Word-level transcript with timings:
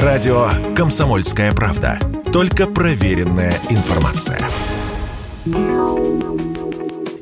Радио 0.00 0.48
«Комсомольская 0.74 1.52
правда». 1.52 1.98
Только 2.32 2.66
проверенная 2.66 3.52
информация. 3.68 4.40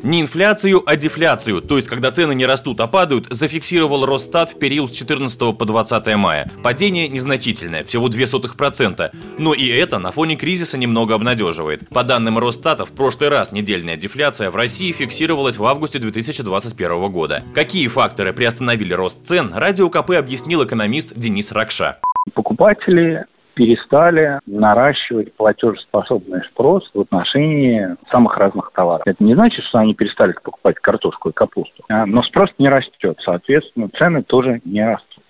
Не 0.05 0.21
инфляцию, 0.21 0.81
а 0.87 0.95
дефляцию, 0.95 1.63
то 1.63 1.77
есть 1.77 1.89
когда 1.89 2.13
цены 2.13 2.33
не 2.33 2.47
растут, 2.47 2.79
а 2.79 2.87
падают, 2.87 3.27
зафиксировал 3.29 4.07
Росстат 4.07 4.51
в 4.51 4.59
период 4.61 4.93
с 4.93 4.95
14 4.97 5.59
по 5.59 5.65
20 5.65 6.15
мая. 6.15 6.49
Падение 6.63 7.09
незначительное, 7.09 7.83
всего 7.83 8.09
0,02%, 8.09 9.11
но 9.39 9.53
и 9.53 9.67
это 9.67 9.99
на 9.99 10.13
фоне 10.13 10.37
кризиса 10.37 10.79
немного 10.79 11.17
обнадеживает. 11.17 11.89
По 11.89 12.05
данным 12.05 12.39
Росстата, 12.39 12.87
в 12.87 12.93
прошлый 12.93 13.31
раз 13.31 13.51
недельная 13.51 13.97
дефляция 13.97 14.49
в 14.53 14.55
России 14.55 14.93
фиксировалась 14.93 15.59
в 15.59 15.67
августе 15.67 15.99
2021 15.99 17.11
года. 17.11 17.43
Какие 17.53 17.89
факторы 17.89 18.33
приостановили 18.33 18.93
рост 18.93 19.27
цен, 19.27 19.51
Радио 19.53 19.91
КП 19.91 20.11
объяснил 20.13 20.65
экономист 20.65 21.15
Денис 21.17 21.51
Ракша. 21.51 21.99
Покупатели 22.35 23.25
перестали 23.55 24.39
наращивать 24.47 25.35
платежеспособный 25.35 26.43
спрос 26.51 26.89
в 26.95 27.01
отношении 27.01 27.97
самых 28.11 28.37
разных 28.39 28.73
товаров. 28.73 29.03
Это 29.07 29.23
не 29.23 29.35
значит, 29.35 29.65
что 29.65 29.79
они 29.79 29.95
перестали 29.95 30.33
покупать 30.33 30.77
картошку 30.77 31.31
и 31.31 31.33
капусту, 31.33 31.85
а, 31.89 32.07
но 32.07 32.23
спрос 32.23 32.51
не 32.59 32.69
растет, 32.69 33.19
соответственно, 33.25 33.89
цены 33.91 34.23
тоже 34.23 34.61
не 34.65 34.83
растут. 34.87 35.25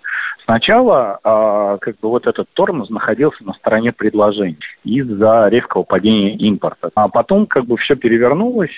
Сначала 0.45 1.19
э, 1.23 1.77
как 1.79 1.99
бы 1.99 2.09
вот 2.09 2.27
этот 2.27 2.47
тормоз 2.53 2.89
находился 2.89 3.43
на 3.45 3.53
стороне 3.53 3.91
предложений 3.91 4.57
из-за 4.83 5.47
резкого 5.49 5.83
падения 5.83 6.35
импорта. 6.35 6.89
А 6.95 7.07
потом 7.09 7.45
как 7.45 7.65
бы 7.65 7.77
все 7.77 7.95
перевернулось, 7.95 8.71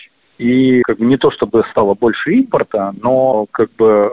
и 0.44 0.82
как 0.82 0.98
бы 0.98 1.06
не 1.06 1.18
то 1.18 1.32
чтобы 1.32 1.64
стало 1.72 1.94
больше 1.94 2.34
импорта, 2.34 2.94
но 3.02 3.46
как 3.52 3.70
бы 3.78 3.86
э, 3.86 4.10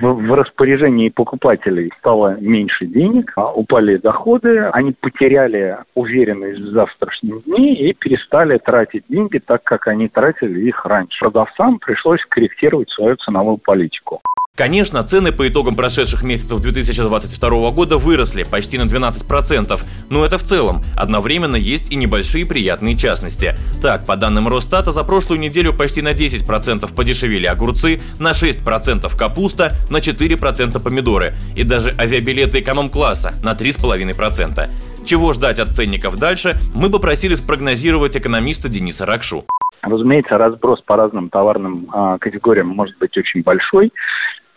в, 0.00 0.28
в 0.28 0.34
распоряжении 0.34 1.08
покупателей 1.08 1.90
стало 1.98 2.36
меньше 2.40 2.86
денег, 2.86 3.32
а 3.34 3.52
упали 3.52 3.96
доходы, 3.96 4.70
они 4.72 4.92
потеряли 4.92 5.78
уверенность 5.94 6.60
в 6.60 6.68
завтрашнем 6.68 7.40
дне 7.40 7.74
и 7.74 7.92
перестали 7.94 8.58
тратить 8.58 9.04
деньги 9.08 9.38
так, 9.38 9.64
как 9.64 9.88
они 9.88 10.08
тратили 10.08 10.60
их 10.60 10.84
раньше. 10.86 11.18
Продавцам 11.18 11.80
пришлось 11.80 12.24
корректировать 12.28 12.90
свою 12.90 13.16
ценовую 13.16 13.58
политику. 13.58 14.20
Конечно, 14.54 15.02
цены 15.02 15.32
по 15.32 15.48
итогам 15.48 15.74
прошедших 15.74 16.24
месяцев 16.24 16.60
2022 16.60 17.70
года 17.70 17.96
выросли 17.96 18.42
почти 18.42 18.76
на 18.76 18.82
12%, 18.82 19.80
но 20.10 20.26
это 20.26 20.36
в 20.36 20.42
целом. 20.42 20.82
Одновременно 20.94 21.56
есть 21.56 21.90
и 21.90 21.96
небольшие 21.96 22.44
приятные 22.44 22.94
частности. 22.94 23.54
Так, 23.80 24.04
по 24.04 24.14
данным 24.14 24.48
Росстата, 24.48 24.90
за 24.90 25.04
прошлую 25.04 25.40
неделю 25.40 25.72
почти 25.72 26.02
на 26.02 26.10
10% 26.10 26.94
подешевели 26.94 27.46
огурцы, 27.46 27.96
на 28.20 28.32
6% 28.32 29.16
капуста, 29.16 29.70
на 29.88 29.96
4% 29.96 30.84
помидоры 30.84 31.32
и 31.56 31.64
даже 31.64 31.94
авиабилеты 31.98 32.60
эконом-класса 32.60 33.32
на 33.42 33.52
3,5%. 33.52 34.68
Чего 35.06 35.32
ждать 35.32 35.60
от 35.60 35.68
ценников 35.68 36.18
дальше, 36.18 36.56
мы 36.74 36.90
попросили 36.90 37.34
спрогнозировать 37.36 38.18
экономиста 38.18 38.68
Дениса 38.68 39.06
Ракшу. 39.06 39.46
Разумеется, 39.80 40.36
разброс 40.36 40.82
по 40.82 40.96
разным 40.96 41.30
товарным 41.30 41.88
а, 41.90 42.18
категориям 42.18 42.68
может 42.68 42.96
быть 42.98 43.16
очень 43.16 43.42
большой 43.42 43.90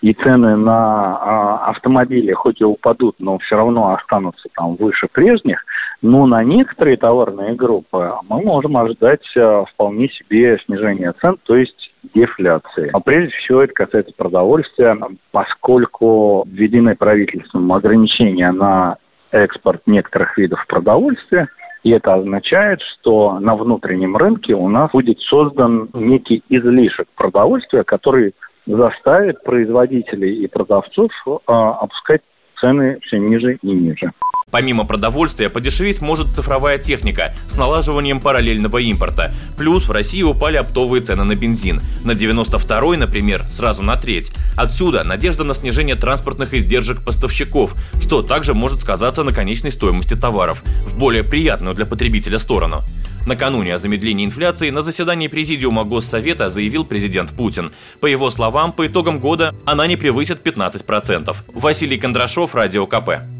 и 0.05 0.13
цены 0.13 0.55
на 0.55 1.17
а, 1.17 1.69
автомобили 1.71 2.31
хоть 2.31 2.61
и 2.61 2.63
упадут, 2.63 3.15
но 3.17 3.39
все 3.39 3.55
равно 3.55 3.95
останутся 3.95 4.47
там 4.53 4.75
выше 4.75 5.07
прежних, 5.11 5.65
но 6.03 6.27
на 6.27 6.43
некоторые 6.43 6.95
товарные 6.95 7.55
группы 7.55 8.13
мы 8.29 8.43
можем 8.43 8.77
ожидать 8.77 9.25
а, 9.35 9.65
вполне 9.65 10.09
себе 10.09 10.59
снижения 10.63 11.11
цен, 11.19 11.37
то 11.43 11.55
есть 11.55 11.91
дефляции. 12.13 12.91
А 12.93 12.99
прежде 12.99 13.35
всего 13.37 13.63
это 13.63 13.73
касается 13.73 14.13
продовольствия, 14.15 14.95
поскольку 15.31 16.45
введены 16.51 16.95
правительством 16.95 17.73
ограничения 17.73 18.51
на 18.51 18.97
экспорт 19.31 19.81
некоторых 19.87 20.37
видов 20.37 20.63
продовольствия, 20.67 21.47
и 21.81 21.89
это 21.89 22.13
означает, 22.13 22.79
что 22.81 23.39
на 23.39 23.55
внутреннем 23.55 24.15
рынке 24.15 24.53
у 24.53 24.69
нас 24.69 24.91
будет 24.91 25.19
создан 25.21 25.89
некий 25.95 26.43
излишек 26.49 27.07
продовольствия, 27.15 27.83
который 27.83 28.35
заставит 28.65 29.43
производителей 29.43 30.43
и 30.43 30.47
продавцов 30.47 31.11
а, 31.47 31.73
опускать 31.79 32.21
цены 32.59 32.99
все 33.01 33.17
ниже 33.17 33.55
и 33.61 33.67
ниже. 33.67 34.11
Помимо 34.51 34.85
продовольствия, 34.85 35.49
подешеветь 35.49 36.01
может 36.01 36.27
цифровая 36.27 36.77
техника 36.77 37.33
с 37.47 37.57
налаживанием 37.57 38.21
параллельного 38.21 38.77
импорта. 38.77 39.31
Плюс 39.57 39.87
в 39.87 39.91
России 39.91 40.23
упали 40.23 40.57
оптовые 40.57 41.01
цены 41.01 41.23
на 41.23 41.35
бензин. 41.35 41.79
На 42.05 42.11
92-й, 42.11 42.97
например, 42.97 43.43
сразу 43.49 43.83
на 43.83 43.97
треть. 43.97 44.31
Отсюда 44.55 45.03
надежда 45.03 45.43
на 45.43 45.55
снижение 45.55 45.95
транспортных 45.95 46.53
издержек 46.53 47.03
поставщиков, 47.03 47.73
что 47.99 48.21
также 48.21 48.53
может 48.53 48.79
сказаться 48.79 49.23
на 49.23 49.33
конечной 49.33 49.71
стоимости 49.71 50.13
товаров, 50.13 50.63
в 50.85 50.97
более 50.97 51.23
приятную 51.23 51.75
для 51.75 51.85
потребителя 51.85 52.39
сторону. 52.39 52.81
Накануне 53.25 53.73
о 53.73 53.77
замедлении 53.79 54.23
инфляции 54.23 54.69
на 54.69 54.81
заседании 54.81 55.27
Президиума 55.27 55.83
Госсовета 55.83 56.49
заявил 56.49 56.85
президент 56.85 57.31
Путин. 57.31 57.71
По 57.99 58.05
его 58.05 58.29
словам, 58.29 58.71
по 58.71 58.85
итогам 58.85 59.19
года 59.19 59.55
она 59.65 59.87
не 59.87 59.95
превысит 59.95 60.45
15%. 60.45 61.35
Василий 61.47 61.97
Кондрашов, 61.97 62.53
Радио 62.53 62.85
КП. 62.85 63.34